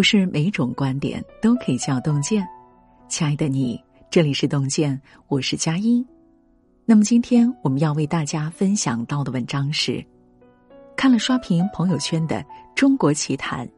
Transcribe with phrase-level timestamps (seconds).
[0.00, 2.42] 不是每种观点都可以叫洞见。
[3.06, 3.78] 亲爱的你，
[4.10, 6.02] 这里是洞见，我是佳音。
[6.86, 10.02] 那么今天我们要为大家分享到的文章是：
[10.96, 12.42] 看了刷屏朋友圈的
[12.74, 13.68] 中国奇谈，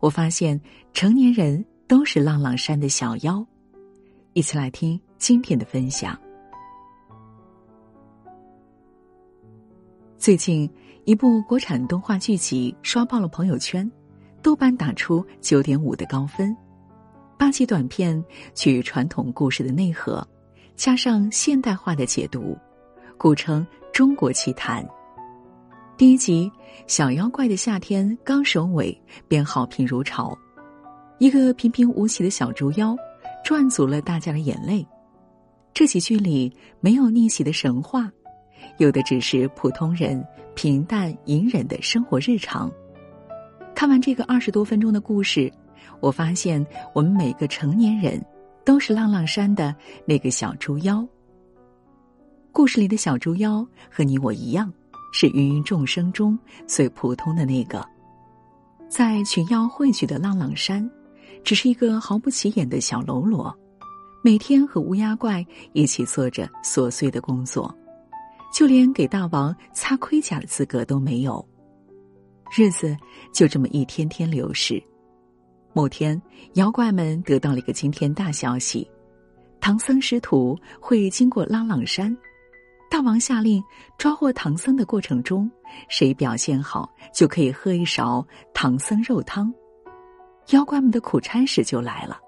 [0.00, 0.60] 我发现
[0.92, 3.42] 成年人都是浪浪山的小妖。
[4.34, 6.14] 一起来听今天的分享。
[10.18, 10.70] 最近，
[11.06, 13.90] 一部国产动画剧集刷爆了朋友圈，
[14.44, 16.54] 豆瓣打出九点五的高分。
[17.38, 18.22] 八集短片
[18.54, 20.22] 取传统故事的内核，
[20.76, 22.54] 加上现代化的解读，
[23.16, 24.86] 古称中国奇谈。
[25.96, 26.52] 第一集
[26.86, 28.94] 《小妖怪的夏天》刚首尾
[29.26, 30.36] 便好评如潮，
[31.18, 32.94] 一个平平无奇的小猪妖，
[33.42, 34.86] 赚足了大家的眼泪。
[35.72, 38.12] 这几剧里没有逆袭的神话。
[38.76, 40.22] 有的只是普通人
[40.54, 42.70] 平淡隐忍的生活日常。
[43.74, 45.52] 看完这个二十多分钟的故事，
[46.00, 48.24] 我发现我们每个成年人
[48.64, 49.74] 都是浪浪山的
[50.06, 51.06] 那个小猪妖。
[52.52, 54.72] 故事里的小猪妖和你我一样，
[55.12, 57.84] 是芸芸众生中最普通的那个，
[58.88, 60.88] 在群妖汇聚的浪浪山，
[61.42, 63.52] 只是一个毫不起眼的小喽啰，
[64.22, 67.74] 每天和乌鸦怪一起做着琐碎的工作。
[68.52, 71.44] 就连给大王擦盔甲的资格都没有，
[72.56, 72.96] 日子
[73.32, 74.80] 就这么一天天流逝。
[75.72, 76.20] 某天，
[76.52, 78.88] 妖怪们得到了一个惊天大消息：
[79.60, 82.16] 唐僧师徒会经过拉朗山。
[82.88, 83.60] 大王下令，
[83.98, 85.50] 抓获唐僧的过程中，
[85.88, 89.52] 谁表现好，就可以喝一勺唐僧肉汤。
[90.50, 92.20] 妖怪们的苦差事就来了。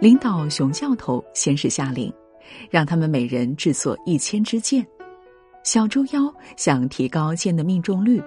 [0.00, 2.12] 领导熊教头先是下令，
[2.70, 4.84] 让他们每人制作一千支箭。
[5.62, 8.20] 小猪妖想提高箭的命中率，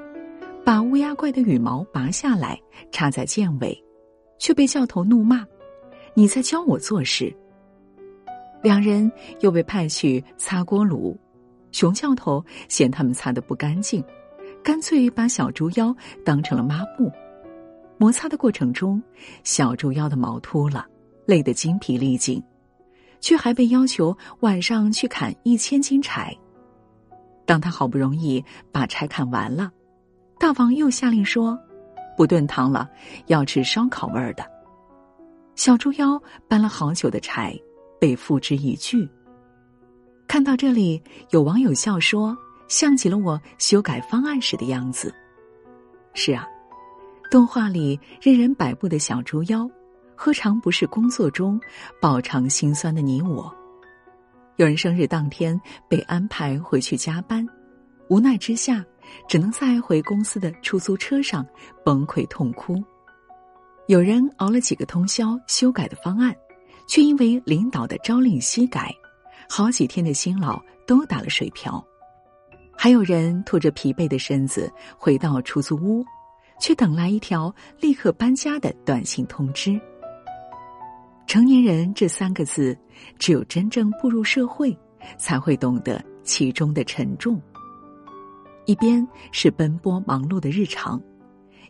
[0.66, 2.60] 把乌鸦怪的羽毛拔下来
[2.92, 3.80] 插在剑尾，
[4.40, 5.46] 却被教头怒骂
[6.16, 7.32] ：“你在教我做事。”
[8.64, 9.12] 两人
[9.42, 11.16] 又被派去擦锅炉，
[11.72, 14.04] 熊教头嫌他们擦的不干净，
[14.64, 15.96] 干脆把小猪妖
[16.26, 17.12] 当成了抹布。
[18.00, 19.00] 摩擦的过程中，
[19.44, 20.88] 小猪妖的毛秃了，
[21.28, 22.42] 累得精疲力尽，
[23.22, 26.36] 却还被要求晚上去砍一千斤柴。
[27.46, 29.72] 当他好不容易把柴砍完了，
[30.38, 31.58] 大王又下令说
[32.16, 32.90] ：“不炖汤了，
[33.28, 34.46] 要吃烧烤味儿的。”
[35.56, 37.58] 小猪妖搬了好久的柴，
[38.00, 39.10] 被付之一炬。
[40.28, 42.38] 看到这里，有网友笑说
[42.68, 45.14] ：“像极了我修改方案时的样子。”
[46.14, 46.48] 是啊，
[47.32, 49.70] 动画里任人摆布的小猪妖，
[50.16, 51.60] 何尝不是工作中
[52.02, 53.54] 饱尝辛酸的你我？
[54.58, 55.60] 有人生日当天
[55.90, 57.46] 被安排回去加班，
[58.10, 58.84] 无奈之下，
[59.28, 61.46] 只能在回公司的出租车上
[61.84, 62.84] 崩溃痛哭。
[63.88, 66.36] 有人熬了几个通宵修改的方案，
[66.88, 68.92] 却因为领导的朝令夕改，
[69.50, 71.84] 好几天的辛劳都打了水漂。
[72.78, 76.04] 还有人拖着疲惫的身子回到出租屋，
[76.60, 79.80] 却等来一条立刻搬家的短信通知。
[81.28, 82.78] 成年人这三个字，
[83.18, 84.78] 只有真正步入社会，
[85.18, 87.42] 才会懂得其中的沉重。
[88.66, 91.02] 一边是奔波忙碌的日常，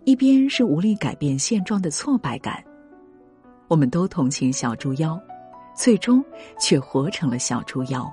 [0.03, 2.63] 一边是无力改变现状的挫败感。
[3.67, 5.19] 我们都同情小猪妖，
[5.75, 6.23] 最终
[6.59, 8.11] 却活成了小猪妖。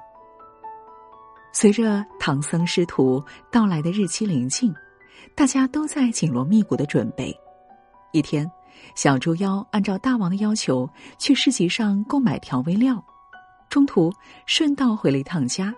[1.52, 4.74] 随着唐僧师徒到来的日期临近，
[5.34, 7.34] 大家都在紧锣密鼓的准备。
[8.12, 8.50] 一天。
[8.96, 10.88] 小猪妖按照大王的要求
[11.18, 13.02] 去市集上购买调味料，
[13.68, 14.12] 中途
[14.44, 15.72] 顺道回了一趟家。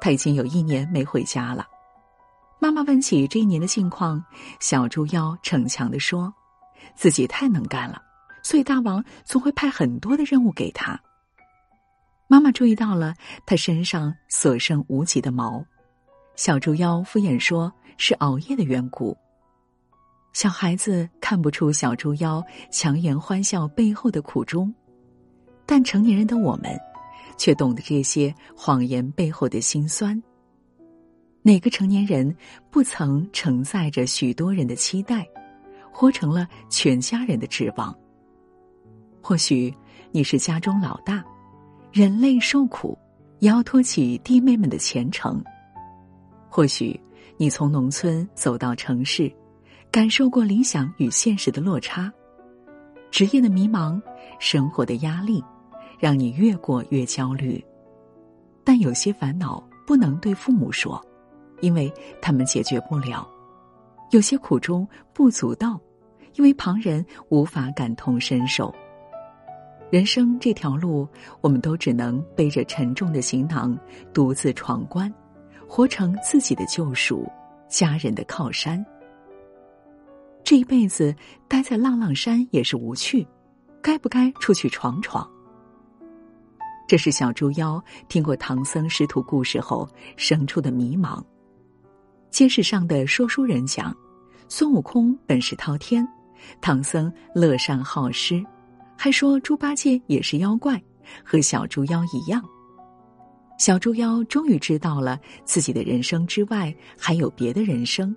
[0.00, 1.66] 他已经有一年没回家了。
[2.62, 4.24] 妈妈问起这一年的近况，
[4.60, 6.32] 小猪妖逞强的说
[6.94, 8.00] ：“自己太能干了，
[8.44, 10.96] 所以大王总会派很多的任务给他。”
[12.30, 15.60] 妈妈注意到了他身上所剩无几的毛，
[16.36, 19.18] 小猪妖敷衍说：“是熬夜的缘故。”
[20.32, 24.72] 小孩子看不出小猪妖强颜欢笑背后的苦衷，
[25.66, 26.78] 但成年人的我们，
[27.36, 30.22] 却懂得这些谎言背后的辛酸。
[31.42, 32.34] 哪个成年人
[32.70, 35.28] 不曾承载着许多人的期待，
[35.90, 37.94] 活成了全家人的指望？
[39.20, 39.74] 或许
[40.10, 41.24] 你是家中老大，
[41.92, 42.96] 忍泪受苦，
[43.40, 45.42] 也要托起弟妹们的前程；
[46.48, 46.98] 或许
[47.36, 49.32] 你从农村走到城市。
[49.90, 52.10] 感受过理想与现实的落差，
[53.10, 54.00] 职业的迷茫，
[54.38, 55.44] 生活的压力，
[55.98, 57.62] 让你越过越焦虑。
[58.64, 60.98] 但有些烦恼不能对父母说，
[61.62, 63.26] 因为他们解决不了；
[64.10, 65.80] 有些苦衷不足道，
[66.34, 68.70] 因为旁人无法感同身受。
[69.90, 71.06] 人生这条路，
[71.40, 73.78] 我们都只能背着沉重的行囊，
[74.12, 75.12] 独自闯关，
[75.68, 77.30] 活成自己的救赎，
[77.68, 78.84] 家人的靠山。
[80.42, 81.14] 这一辈子
[81.46, 83.26] 待在浪浪山也是无趣，
[83.80, 85.30] 该不该出去闯闯？
[86.88, 91.22] 这是小猪妖听过唐僧师徒故事后生出的迷茫。
[92.32, 93.94] 街市上的说书人讲，
[94.48, 96.06] 孙悟空本事滔天，
[96.62, 98.42] 唐僧乐善好施，
[98.96, 100.82] 还说猪八戒也是妖怪，
[101.22, 102.42] 和小猪妖一样。
[103.58, 108.16] 小猪妖终于知道了自己的人生之外还有别的人生，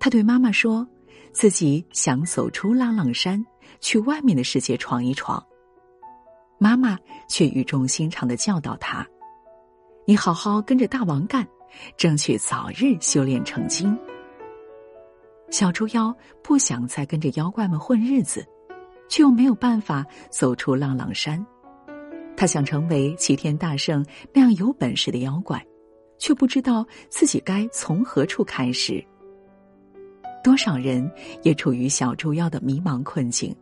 [0.00, 0.84] 他对妈妈说。
[1.30, 3.44] 自己想走出浪浪山，
[3.80, 5.40] 去外面的世界闯一闯。
[6.58, 6.98] 妈妈
[7.28, 9.06] 却语重心长的教导他
[10.06, 11.46] ：“你好好跟着大王干，
[11.96, 13.96] 争取早日修炼成精。”
[15.50, 18.46] 小猪妖不想再跟着妖怪们混日子，
[19.08, 21.44] 却又没有办法走出浪浪山。
[22.36, 25.64] 他想成为齐天大圣那样有本事的妖怪，
[26.18, 29.04] 却不知道自己该从何处开始。
[30.44, 31.10] 多少人
[31.42, 33.54] 也处于小猪妖的迷茫困境，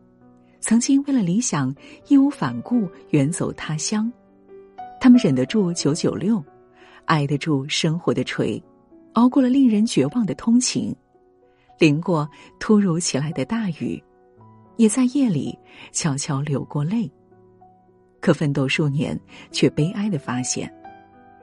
[0.61, 1.75] 曾经为了理想
[2.09, 4.13] 义无反顾远走他乡，
[5.01, 6.45] 他们忍得住九九六，
[7.07, 8.63] 挨得住生活的锤，
[9.15, 10.95] 熬过了令人绝望的通勤，
[11.79, 14.03] 淋过突如其来的大雨，
[14.77, 15.59] 也在夜里
[15.93, 17.11] 悄悄流过泪。
[18.21, 19.19] 可奋斗数年，
[19.53, 20.73] 却悲哀的发现，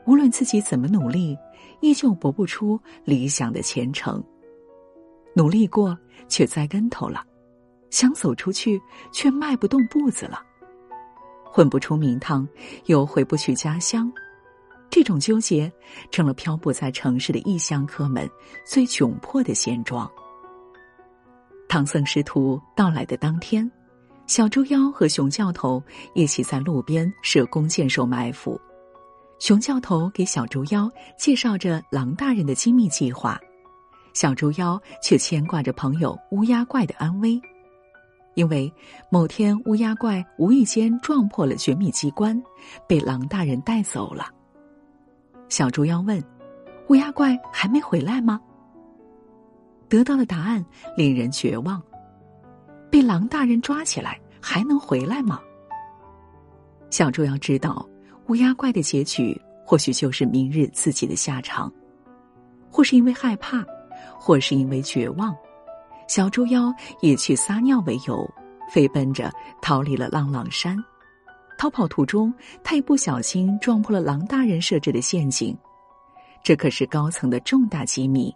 [0.05, 1.37] 无论自己怎么努力，
[1.79, 4.23] 依旧搏不出理想的前程。
[5.35, 7.21] 努力过，却栽跟头了；
[7.89, 8.81] 想走出去，
[9.11, 10.43] 却迈不动步子了。
[11.45, 12.47] 混不出名堂，
[12.87, 14.11] 又回不去家乡，
[14.93, 15.73] 这种纠结
[16.11, 18.29] 成了漂泊在城市的异乡客们
[18.63, 20.07] 最窘迫的现状。
[21.67, 23.69] 唐僧师徒到来的当天，
[24.27, 25.81] 小猪妖和熊教头
[26.13, 28.61] 一起在路边设弓箭手埋伏。
[29.39, 30.87] 熊教头给小猪妖
[31.17, 33.41] 介绍着狼大人的机密计划。
[34.13, 37.41] 小猪妖却牵挂着朋友乌鸦怪的安危，
[38.35, 38.71] 因为
[39.09, 42.39] 某天乌鸦怪无意间撞破了绝密机关，
[42.87, 44.29] 被狼大人带走了。
[45.53, 46.19] 小猪妖问
[46.89, 48.41] ：“乌鸦怪还没回来吗？”
[49.87, 50.65] 得到的答案
[50.97, 51.79] 令人绝望
[52.89, 55.39] ：“被狼大人抓起来还能回来吗？”
[56.89, 57.87] 小猪妖知道，
[58.29, 61.71] 乌鸦怪的结局或许就是明日自己的下场，
[62.71, 63.63] 或是因为害怕。
[64.17, 65.35] 或是因为绝望，
[66.07, 68.27] 小猪妖以去撒尿为由，
[68.71, 70.83] 飞奔着逃离了浪浪山。
[71.63, 75.57] 逃跑途中，他一不小心撞破了狼大人设置的陷阱，
[76.43, 78.35] 这可是高层的重大机密。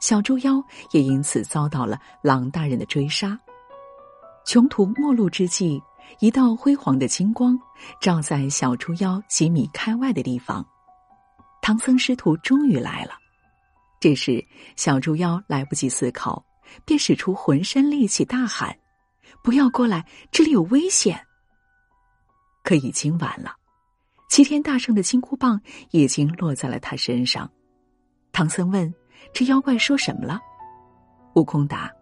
[0.00, 3.38] 小猪妖也因此遭到了狼大人的追杀。
[4.46, 5.78] 穷途末路之际，
[6.20, 7.54] 一道辉煌的金光
[8.00, 10.66] 照在小猪妖几米开外的地方，
[11.60, 13.10] 唐僧师徒终于来了。
[14.00, 14.42] 这时，
[14.74, 16.42] 小猪妖来不及思考，
[16.86, 18.74] 便使出浑身力气大喊
[19.44, 21.20] ：“不要过来，这里有危险！”
[22.64, 23.54] 可已经晚了，
[24.28, 27.48] 齐天大圣的金箍棒已经落在了他身上。
[28.32, 28.92] 唐僧问
[29.32, 30.40] ：“这妖怪说什么了？”
[31.36, 31.92] 悟空答：“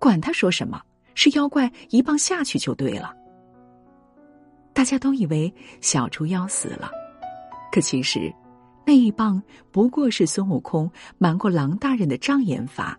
[0.00, 0.82] 管他说什么，
[1.14, 3.14] 是妖怪一棒下去就对了。”
[4.72, 6.90] 大家都以为小猪妖死了，
[7.70, 8.34] 可其实。
[8.86, 12.98] 那一棒不过是孙悟空瞒过狼大人的障眼法，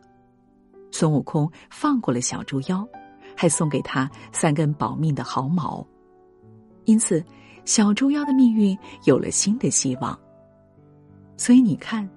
[0.91, 2.87] 孙悟空放过了小猪妖，
[3.35, 5.83] 还送给他三根保命的毫毛，
[6.89, 7.23] 因此
[7.65, 10.19] 小猪妖的命运有了新的希望。
[11.37, 12.09] 所以你看，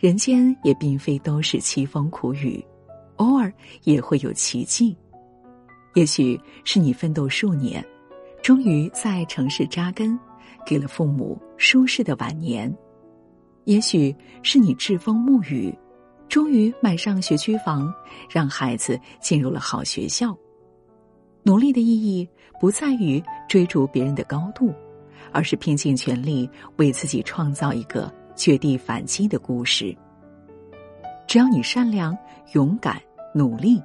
[0.00, 2.64] 人间也并非都是凄风苦雨，
[3.18, 3.52] 偶尔
[3.84, 4.96] 也会有奇迹。
[5.94, 7.84] 也许是你奋斗数年，
[8.42, 10.18] 终于在城市扎根，
[10.66, 12.76] 给了父母舒适的晚年。
[13.66, 15.72] 也许是你栉风沐雨，
[16.28, 17.94] 终于买上学区房，
[18.28, 20.36] 让孩子进入了好学校。
[21.48, 22.28] 努力的意义
[22.60, 24.70] 不在于追逐别人的高度，
[25.32, 29.96] 而是拼尽全力为自己创造一个绝地反击的故事。
[31.26, 32.14] 只要你善良、
[32.52, 33.00] 勇敢、
[33.34, 33.82] 努力，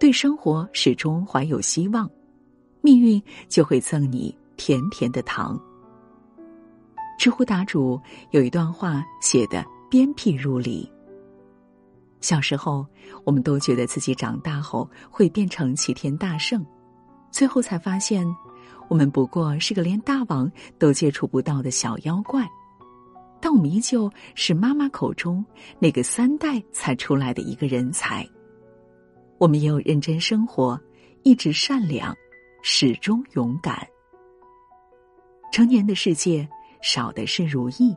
[0.00, 2.10] 对生活始终怀有希望，
[2.80, 5.56] 命运就会赠你甜甜的糖。
[7.16, 8.00] 知乎答主
[8.32, 10.90] 有一段话写的鞭辟入里。
[12.20, 12.84] 小时候，
[13.22, 16.66] 我们都觉得自己长大后会变成齐天大圣，
[17.30, 18.26] 最后才发现，
[18.88, 22.46] 我们不过是个连大王都接触不到的小妖怪。
[23.40, 25.44] 但我们依旧是妈妈口中
[25.78, 28.28] 那个三代才出来的一个人才。
[29.38, 30.80] 我们也有认真生活、
[31.22, 32.12] 一直善良、
[32.62, 33.86] 始终勇敢。
[35.52, 36.48] 成年的世界，
[36.82, 37.96] 少的是如意，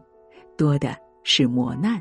[0.55, 1.99] 多的是磨难。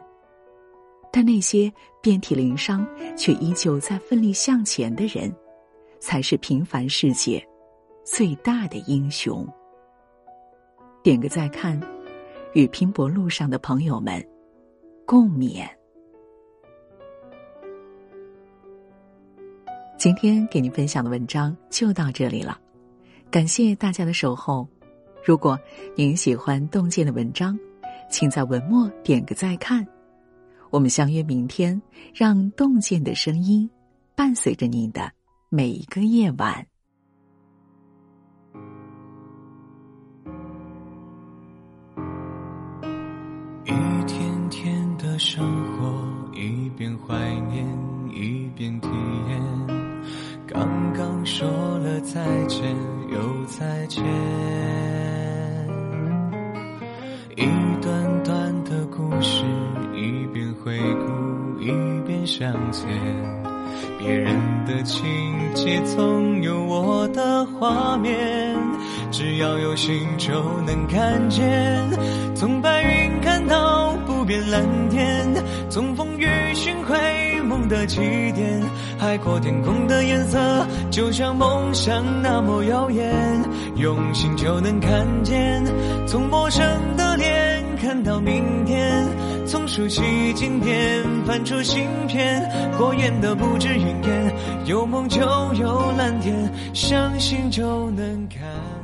[1.11, 1.73] 但那些
[2.03, 5.35] 遍体鳞伤却依旧在奋力向前的人，
[6.01, 7.47] 才是平凡世界
[8.05, 9.47] 最大的英雄。
[11.03, 11.81] 点个再看，
[12.55, 14.27] 与拼搏路上的朋友们
[15.07, 15.69] 共勉。
[19.97, 22.59] 今天给您分享的文章就到这里了，
[23.31, 24.67] 感谢大家的守候。
[25.23, 25.59] 如果
[25.95, 27.59] 您喜欢洞见的文章，
[28.09, 29.87] 请在文末点个再看。
[30.71, 31.81] 我们相约明天，
[32.15, 33.69] 让洞见的声音
[34.15, 35.13] 伴随着你的
[35.53, 36.65] 每一个夜晚。
[43.65, 43.73] 一
[44.07, 47.67] 天天的生活一边怀念
[48.15, 48.89] 一边体
[49.29, 49.43] 验，
[50.47, 52.73] 刚刚说了再见
[53.11, 54.05] 又再见，
[57.35, 57.43] 一
[57.83, 59.45] 段段的故事
[59.97, 61.67] 一边回顾一
[62.07, 62.89] 边向前，
[64.03, 65.05] 别人的情
[65.55, 68.57] 节总有我的画面，
[69.11, 71.47] 只要有心就能看见，
[72.35, 73.91] 从白云看到。
[74.07, 75.33] 不变蓝天，
[75.71, 78.01] 从风雨寻回梦的起
[78.33, 78.63] 点，
[78.99, 80.39] 海阔天空的颜色，
[80.91, 83.15] 就像梦想那么耀眼。
[83.77, 85.65] 用心就能看见，
[86.07, 86.63] 从陌生
[86.97, 89.07] 的脸看到明天，
[89.51, 90.01] 从熟悉
[90.35, 94.33] 经典翻出新篇，过眼的不止云烟，
[94.65, 95.21] 有梦就
[95.55, 98.80] 有蓝天，相信就能看。